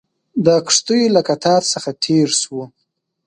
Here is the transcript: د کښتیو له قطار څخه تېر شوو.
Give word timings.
د 0.45 0.47
کښتیو 0.67 1.13
له 1.15 1.21
قطار 1.29 1.61
څخه 1.73 1.89
تېر 2.03 2.27
شوو. 2.41 2.63